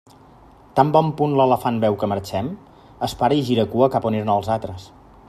[0.77, 2.51] Tan bon punt l'elefant veu que marxem,
[3.09, 4.93] es para i gira cua cap a on eren els altres.